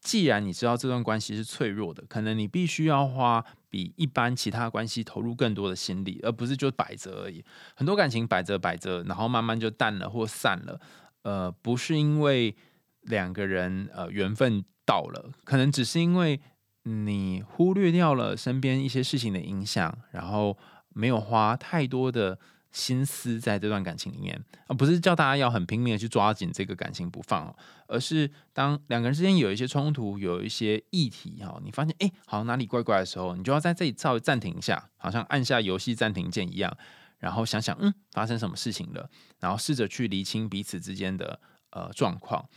[0.00, 7.44] 既然你知道这段关系是脆弱的，可能你必须要花比一般其他关系投入更多的心力，而不是就摆着而已。
[7.74, 10.80] 很多感情摆着摆着，然后慢慢就淡了或散了。
[11.28, 12.56] 呃，不是因为
[13.02, 16.40] 两个人呃缘分到了，可能只是因为
[16.84, 20.56] 你忽略掉了身边一些事情的影响，然后
[20.94, 22.38] 没有花太多的
[22.72, 27.54] 心思在这段感情里面啊，不是叫大家要很拼命的去抓紧这个感情不放，
[27.88, 36.74] 而是当两个人之间有一些冲突，有一些议题哈，你发现哎，好像哪里怪怪的时候，你就要在这里稍微暂停一下，好像按下游戏暂停键一样。
[37.18, 39.08] 然后想想，嗯，发生什么事情了？
[39.40, 42.48] 然后试着去厘清彼此之间的呃状况。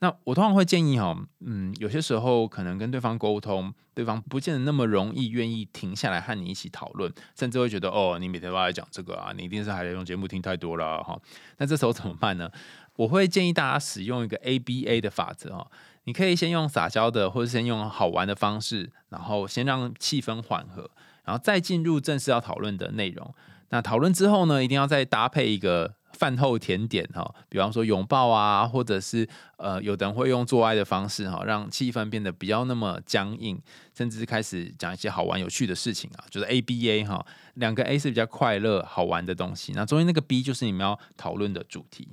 [0.00, 11.20] 那我通常会建议哈，嗯，有些时候可能跟对方沟通，对方不见得那么容易愿意停下来和你一起讨论，甚至会觉得哦，你每天都在讲这个啊，你一定是还在用节目听太多了哈。
[11.56, 12.48] 那这时候怎么办呢？
[12.94, 15.68] 我会建议大家使用一个 ABA 的法则哈，
[16.04, 20.88] 你可以先用撒娇的，或者先用好玩的方式，然后先让气氛缓和，
[21.24, 23.34] 然后再进入正式要讨论的内容。
[23.70, 25.96] 那讨论之后呢，一定要再搭配一个。
[26.14, 33.60] 饭后甜点哈，比方说拥抱啊，或者是呃，有的人会用做爱的方式哈，让气氛变得比较那么僵硬，
[33.94, 42.08] 甚至开始讲一些好玩有趣的事情啊，就是 A B A 哈，两个 A 是比较快乐好玩的东西，那中间那个 B 就是你们要讨论的主题。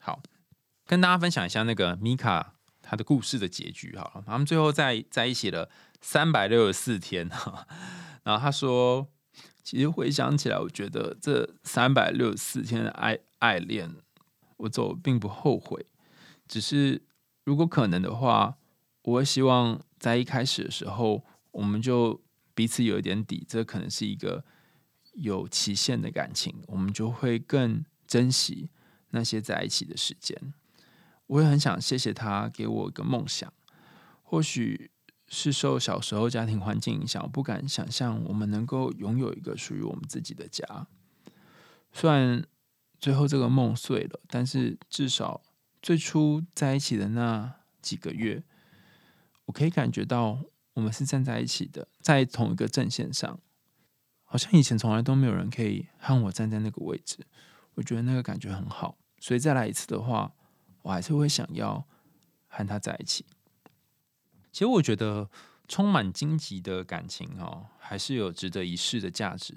[0.00, 0.20] 好，
[0.86, 5.68] 跟大家分享一下那个米卡他的故事的结局哈，他们最后在在一起了
[6.00, 7.64] 三百六十四天哈，
[8.24, 9.06] 然后他说。
[9.62, 13.94] 其实回想起来，我觉得这三百六十四天的爱爱恋，
[14.56, 15.86] 我走并不后悔。
[16.48, 17.02] 只是
[17.44, 18.56] 如果可能的话，
[19.02, 22.20] 我会希望在一开始的时候，我们就
[22.54, 24.44] 彼此有一点底，这可能是一个
[25.14, 28.70] 有期限的感情，我们就会更珍惜
[29.10, 30.54] 那些在一起的时间。
[31.26, 33.52] 我也很想谢谢他给我一个梦想，
[34.22, 34.90] 或许。
[35.32, 40.88] 是受小时候家庭环境影响，不敢想象我们能够拥有一个属于我们自己的家。
[41.92, 42.44] 虽然
[42.98, 45.40] 最后这个梦碎了，但是至少
[45.80, 48.42] 最初在一起的那几个月，
[49.44, 50.40] 我可以感觉到
[50.74, 53.38] 我们是站在一起的，在同一个阵线上。
[54.24, 57.18] 好像以前从来都没有人可以和我站在那个位置，
[57.74, 58.96] 我觉得那个感觉很好。
[59.18, 60.32] 所以再来一次的话，
[60.82, 61.84] 我还是会想要
[62.48, 63.24] 和他在一起。
[64.52, 65.28] 其实我觉得
[65.68, 69.54] 充满荆棘的感情哦，还是有值得一试的价值。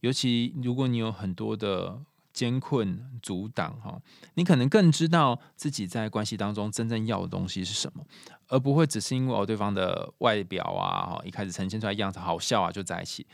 [0.00, 2.00] 尤其如果你有很多的
[2.32, 4.00] 艰困阻挡哈，
[4.34, 8.04] 你可能更知道自己在关系当中真正要的东西是什么，
[8.48, 13.26] 而不会只是因为哦对方的外表啊，一开始呈现出来样子好笑啊就在一起，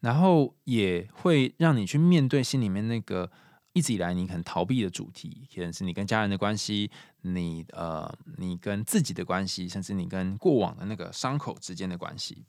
[0.00, 3.30] 然后也会让你去面对心里面那个。
[3.74, 6.90] 一直以来，你很逃避的主题，可能是你跟家人的关系，
[7.22, 12.44] 你呃，你跟自己的关系，甚至你跟过往的那个伤口之间的关系。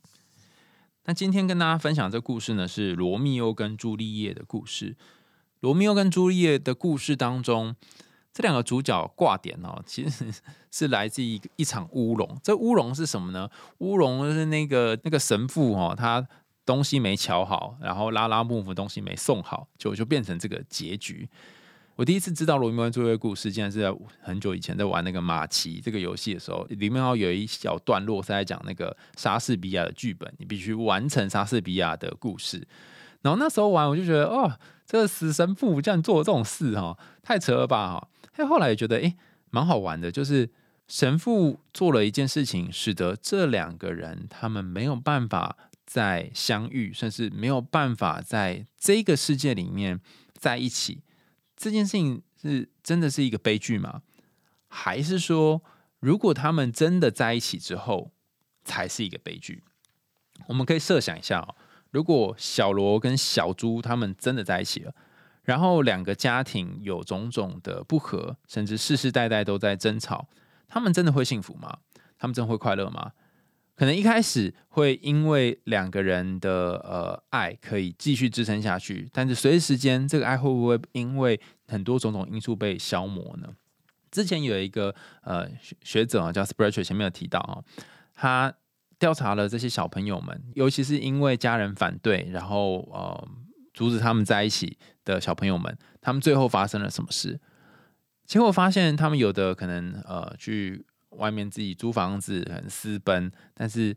[1.06, 4.98] 那今天跟大家分享这故事呢，是罗密欧跟朱丽叶的故事。
[5.62, 7.74] 罗密欧跟朱丽叶的故事当中，
[8.34, 10.34] 这两个主角挂点哦，其实
[10.72, 12.38] 是来自一一场乌龙。
[12.44, 13.50] 这乌龙是什么呢？
[13.78, 16.28] 乌龙是那个那个神父哦，他。
[16.66, 21.28] 东西没瞧好，然后拉拉幕府东西没送好，就就变成这个结局。
[21.96, 32.68] 我第一次知道罗密欧朱丽故事，竟然是在很久以前在玩那个马奇这个游戏的时候，里面要有一小段落是在讲那个莎士比亚的剧本，你必须完成莎士比亚的故事。
[33.22, 34.52] 然后那时候玩，我就觉得哦，
[34.88, 38.08] 这个死神父这样做这种事哈，太扯了吧哈。
[38.38, 39.16] 哎，后来也觉得哎，
[39.52, 40.50] 蛮好玩的，就是
[40.88, 45.56] 神父做了一件事情，使得这两个人他们没有办法。
[45.86, 50.00] 在相遇，甚至没有办法在这个世界里面
[50.34, 51.04] 在一起，
[51.56, 54.02] 这件事情是真的是一个悲剧吗？
[54.68, 55.62] 还是说，
[56.00, 58.12] 如果他们真的在一起之后，
[58.64, 59.64] 才是一个悲剧？
[60.48, 61.56] 我们可以设想一下哦，
[61.92, 64.96] 如果小罗跟小朱他们真的在一起了，
[65.44, 70.28] 然后两个家庭有种种的不和，甚至世世代代都在争吵，
[70.68, 71.80] 他们真的会幸福吗？
[72.18, 73.12] 他们真的会快乐吗？
[73.76, 83.50] 可能一开始会因为两个人的呃爱可以继续支撑下去，但是随时间，这个爱会不会因为很多种种因素被消磨呢？
[84.12, 85.50] 之前有一个呃
[85.82, 87.64] 学者啊，叫 s p r e d e r 前面有提到啊，
[88.14, 88.54] 他
[89.00, 93.28] 调查了这些小朋友们，尤其是因为家人反对，然后呃
[93.74, 97.40] 阻止他们在一起的小朋友们，他们最后发生了什么事？
[98.28, 100.86] 结果发现他们有的可能呃去。
[101.18, 103.96] 外面自己租房子很私奔，但是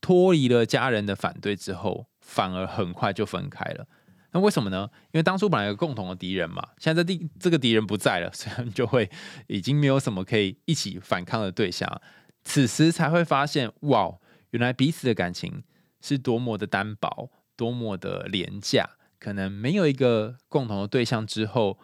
[0.00, 3.86] 脱离了家人的反对之后，反而很快就分开了。
[4.32, 4.88] 那为什么呢？
[5.12, 9.10] 因为当初本来有共同的敌人嘛，现在敌这个敌人不在了，所以他们就会
[9.46, 12.00] 已经没有什么可以一起反抗的对象。
[12.44, 14.18] 此时才会发现，哇，
[14.50, 15.62] 原来彼此的感情
[16.00, 18.90] 是多么的单薄，多么的廉价。
[19.18, 21.78] 可能没有一个共同的对象之后，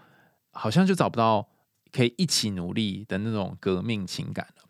[0.53, 1.49] 好像就找不到
[1.91, 4.64] 可以一起努力的那种革命情感了。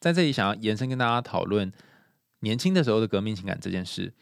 [0.00, 1.70] 在这里想要延伸跟大家讨论
[2.40, 4.12] 年轻的时候的革命情感这件事。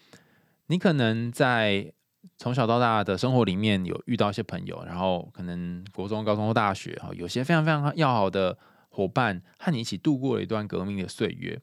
[0.66, 1.92] 你可能在
[2.36, 8.58] 从小到大的生活里面有遇到一些朋友，然后可能国中、高中或、大学哈，有些非常非常要好的
[8.90, 11.58] 伙伴和你一起度过了一段革命的岁月，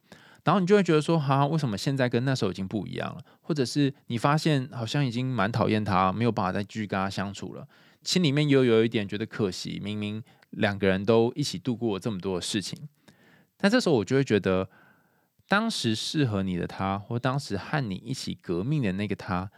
[0.45, 3.21] 然后你就会觉得说，哈，为什么现在跟那时候已经不一样了？
[3.41, 7.67] 或者是你发现好像已经蛮讨厌他，没有办法再继续跟他相处了，
[8.01, 10.23] 心里面又有一点觉得可惜，明明。
[10.51, 12.87] 两个人都一起度过了这么多的事情。
[13.65, 14.69] 那这时候我就会觉得，
[15.47, 19.49] 当时适合你的他，或当时和你一起革命的那个他，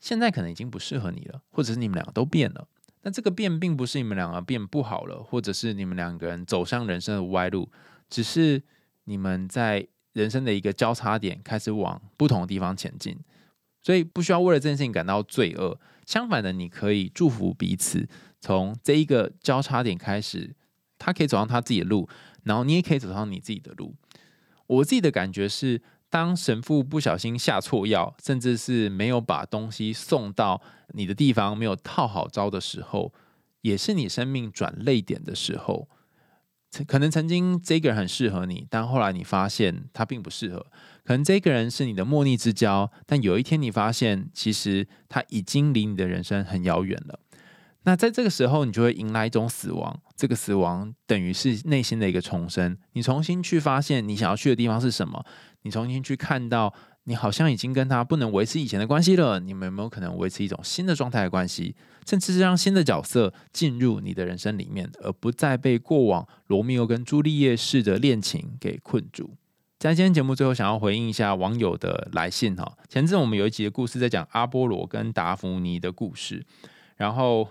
[0.00, 2.66] 现在可能已经不适合你了，或者是你们两个都变了。
[3.02, 7.70] 那这个变并不是你们两个变不好了，或者是你们两个人走向人生的歪路，
[8.08, 8.60] 只是
[9.04, 13.16] 你们在人生的一个交叉点开始往不同的地方前进。
[13.80, 18.08] 所以不需要为了这件事情感到罪恶，相反的，你可以祝福彼此，
[18.40, 20.56] 从这一个交叉点开始，
[20.98, 22.08] 他可以走上他自己的路，
[22.44, 23.94] 然后你也可以走上你自己的路。
[24.66, 30.60] 我自己的感觉是，当神父不小心下错药，甚至是没有把东西送到
[30.94, 33.12] 你的地方，没有套好招的时候，
[33.62, 35.88] 也是你生命转泪点的时候。
[36.86, 40.64] 可能曾经这个人很适合你，但后来你发现他并不适合。
[41.02, 47.18] 可能这个人是你的莫逆之交，但有一天你发现，其实他已经离你的人生很遥远了。
[47.84, 50.00] 那在这个时候，你就会迎来一种死亡。
[50.16, 52.76] 这个死亡等于是内心的一个重生。
[52.92, 55.24] 你重新去发现你想要去的地方是什么，
[55.62, 56.74] 你重新去看到。
[57.04, 61.74] 你好像已经跟他不能维持以前的关系了，你们有没有可能维持一种新的状态的关系，
[62.06, 69.34] 甚至是让新的角色进入你的人生里面，而不再被过往罗密欧跟朱丽叶式的恋情给困住？
[69.78, 72.70] 在今天节目最后，想要回应一下网友的来信哈。
[72.88, 76.44] 前阵我们有一集的故事在讲阿波罗跟达芙妮的故事，
[76.96, 77.48] 然后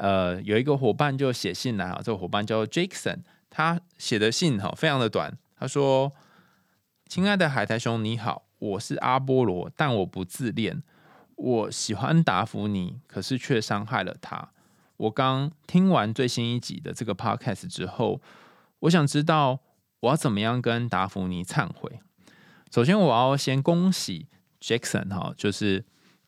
[0.00, 3.18] 呃有一个伙伴就写信来啊，这个伙伴叫 Jackson，
[3.50, 6.10] 他写的信哈非常的短，他说
[7.06, 10.82] ：“亲爱的海苔熊，你好。”我是阿波罗，但我不自恋。
[11.36, 14.50] 我喜欢达芙妮，可是却伤害了他。
[14.98, 18.20] 我刚听完最新一集的这个 podcast 之后，
[18.80, 19.60] 我想知道
[20.00, 22.00] 我要怎么样跟达芙妮忏悔。
[22.70, 24.28] 首先，我要先恭喜
[24.60, 25.86] Jackson 哈，就是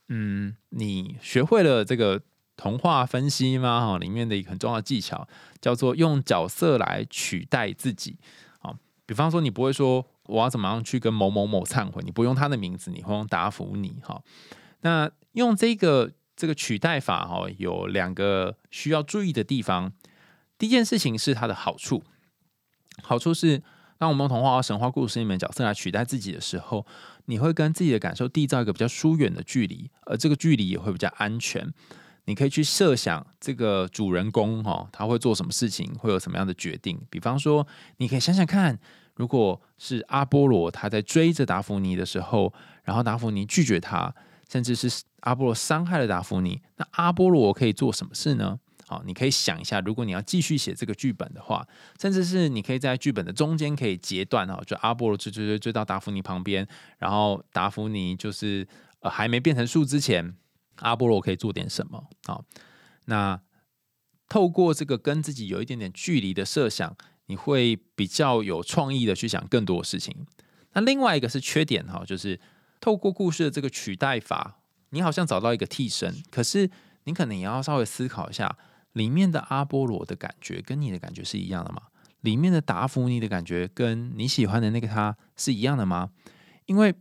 [0.09, 2.23] 嗯，你学会了这个
[2.63, 3.87] 童话分析吗？
[3.87, 5.27] 哈，里面的一个很重要的技巧
[5.61, 8.17] 叫做用角色来取代自己。
[8.61, 8.73] 啊，
[9.05, 10.07] 比方说，你不会说。
[10.27, 12.01] 我要怎么样去跟某某某忏悔？
[12.05, 14.23] 你不用他的名字，你会用达芙妮哈。
[14.83, 19.93] 那用这个这个取代法哈，有两个需要注意的地方。
[20.57, 22.05] 第一件事情是它的好处，
[23.03, 23.61] 好处是
[23.99, 26.87] 当我们用童话和神话故事里面角色来取代自己的时候，
[27.25, 31.69] 你会跟自己的感受缔造一个比较疏远的距离，而这个距离也会比较安全。
[32.25, 37.01] 你可以去设想这个主人公哈，他会做什么事情，会有什么样的决定。
[37.11, 37.67] 比方说，
[37.99, 38.79] 你可以想想看。
[39.17, 42.53] 如果是阿波罗他在追着达芙妮的时候，
[42.83, 44.13] 然后达芙妮拒绝他，
[44.51, 48.59] 甚至是阿波罗伤害了达芙妮，那阿波罗可以做什么事呢？
[48.87, 51.65] 好，你可以想一下，如果你要继续写这个剧本的话，
[52.01, 56.67] 甚至是你可以在剧本的中间可以截断哈，就阿波罗追追追追到达芙妮旁边，
[56.99, 58.67] 然后达芙妮就是
[59.01, 60.35] 呃还没变成树之前，
[60.77, 62.09] 阿波罗可以做点什么？
[62.25, 62.45] 好，
[63.07, 63.41] 那
[64.29, 66.97] 透过这个跟自己有一点点距离的设想。
[67.27, 70.27] 你会比较有创意的去想更多的事情。
[70.73, 72.39] 那另外一个是缺点哈，就是
[72.79, 74.59] 透过故事的这个取代法，
[74.91, 76.69] 你好像找到一个替身，可是
[77.05, 78.59] 你可能也要稍微思考一下，
[78.93, 81.83] 里面的阿波罗的感觉跟你的感觉是一样的吗？
[82.21, 86.11] 里面的达芙妮的感觉跟你喜欢的那个他是一样的吗？
[86.67, 86.93] 因为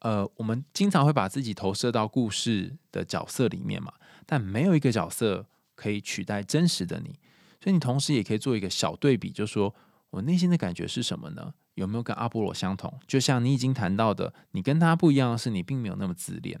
[0.00, 3.92] 呃，我们经常会把自己投射到故事的角色里面嘛，
[4.26, 7.18] 但没有一个角色可以取代真实的你。
[7.62, 9.74] 所以你同时也可以做一个小对比，就说
[10.10, 11.52] 我内心的感觉是什么呢？
[11.74, 12.92] 有没有跟阿波罗相同？
[13.06, 16.58] 就像你已经谈到的，你跟他不一样的是，你并没有那么自恋。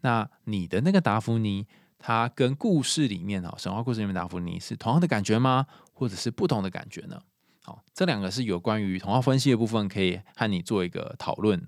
[0.00, 1.66] 那你的那个达芙妮，
[1.98, 5.66] 他跟故事里面啊，神话故事里面达芙妮是同样的感觉吗？
[5.92, 7.20] 或者是不同的感觉呢？
[7.62, 11.64] 好，这两个是有关于童话分析的部分，可以和你做一个讨论。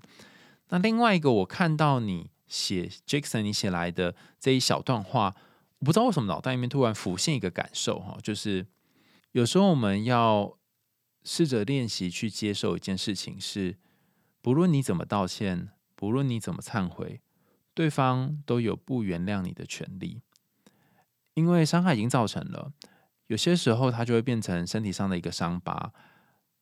[0.69, 5.35] 那另外一个，我看到你写 Jackson 你写来的这一小段话。
[5.79, 8.65] 我不知道为什么脑袋里面突然浮现一个感受哈，就是
[9.33, 10.57] 有时候我们要
[11.23, 13.77] 试着练习去接受一件事情，是
[14.41, 17.21] 不论你怎么道歉，不论你怎么忏悔，
[17.73, 20.21] 对方都有不原谅你的权利，
[21.33, 22.71] 因为伤害已经造成了。
[23.27, 25.91] 有些时候，它就会变成身体上的一个伤疤，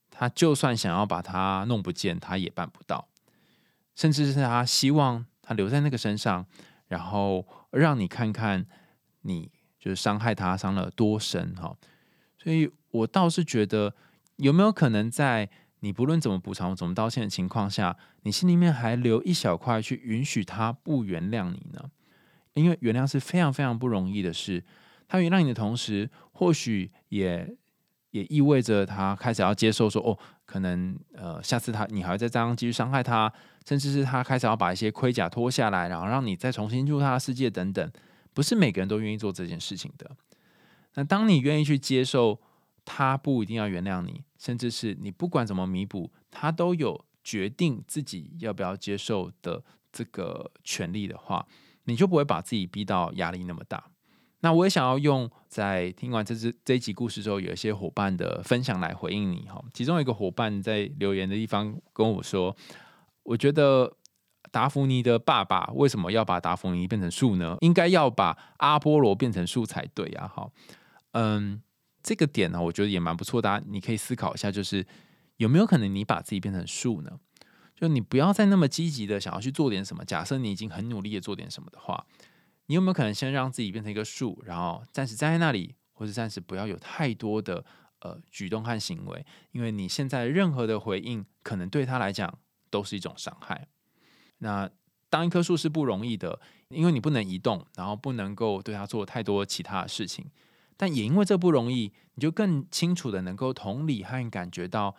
[0.10, 3.08] 他就算想要把它弄不见，他也办不到，
[3.96, 6.46] 甚至是他希望他留在那个身上，
[6.88, 8.66] 然后让你看看。
[9.26, 11.74] 你就是伤害他，伤了多深哈？
[12.38, 13.96] 所以我倒是觉得，
[14.36, 21.90] 有没有可能在你不论怎么补偿、怎么道歉的情况下，你心里面还留一小块去允许他不原谅你呢？
[22.54, 24.62] 因为原谅是非常非常不容易的事。
[25.08, 27.56] 他原谅你的同时，或许也
[28.12, 33.32] 也意味着他开始要接受说，哦，可能呃，下次他你还会再这样继续伤害他，
[33.66, 37.92] 甚至是他开始要把一些盔甲脱下来，然后让你再重新进入他的世界等等。
[38.34, 40.10] 不是每个人都愿意做这件事情的。
[40.96, 42.40] 那当你愿意去接受
[42.84, 51.46] 他不一定要原谅你，甚至是你不管怎么弥补，他都有决定自己要不要接受的这个权利的话，
[51.86, 53.92] 你就不会把自己逼到压力那么大。
[54.44, 59.64] 那我也想要用在听完这支这一集故事之后，有一些伙伴的分享来回应你哈。
[59.74, 62.54] 其中一个伙伴在留言的地方跟我说
[63.24, 63.96] ：“我觉得
[64.52, 67.56] 达芙妮的爸爸为什么要把达芙妮变成树呢？
[67.62, 70.50] 应该要把阿波罗变成树才对啊！”哈，
[71.14, 71.62] 嗯，
[72.02, 74.86] 这个点呢，我觉得也蛮不错的，你可以思考一下，就是
[75.38, 77.18] 有没有可能你把自己变成树呢？
[77.78, 80.04] 就你不要再那么积极的想要去做点什么。
[80.04, 82.06] 假设你已经很努力的做点什么的话。
[82.68, 87.64] 你有没有可能先让自己变成一个树，然后暂时站在那里，或者暂时不要有太多的
[88.00, 89.26] 呃举动和行为？
[89.52, 92.40] 因为你现在任何的回应，可能对他来讲
[92.70, 93.68] 都是一种伤害。
[94.40, 94.70] 那
[95.10, 96.40] 当一棵树是不容易的，
[96.70, 100.32] 因为你不能移动，然后不能够对他做太多其他的事情。
[100.76, 104.96] 但也因为这不容易，你就更清楚的能够同理和感觉到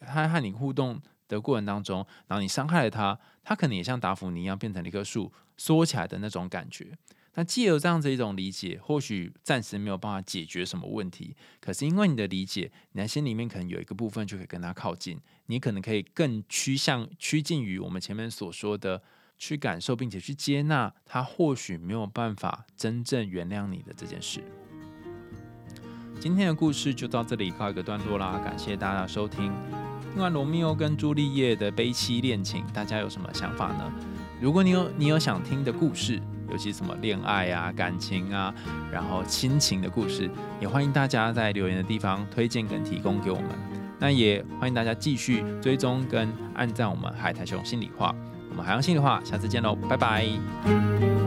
[0.00, 5.30] 他和你互动的过程当中，然后你伤害了他，他可能也像达芙妮一样变成了一棵树。
[5.60, 6.96] 缩起来的那种感觉，
[7.34, 19.02] 那既有这样子一种理解，或许暂时没有办法解决什么问题，可是因为你的理解，你在心里面可能有一个部分就可以跟他靠近，你可能可以更趋向趋近于我们前面所说的，
[19.36, 24.40] 去感受并且去接纳他或许没有办法真正原谅你的这件事。
[26.20, 29.52] 今天的故事就到这里告一个段落啦，感谢大家收听。
[30.12, 33.92] 听完罗密欧跟朱丽叶的悲凄恋情，大家有什么想法呢？
[34.40, 38.52] 如果你有你有想听的故事，尤其什么恋爱啊、感情啊，
[38.90, 40.28] 然后亲情的故事，
[40.60, 43.50] 也欢迎大家在留言的地方推荐跟提供给我们。
[44.00, 48.14] 那也欢迎大家继续追踪跟按赞我们海苔熊心里话。
[48.50, 51.17] 我们海洋心里话，下次见喽，拜拜。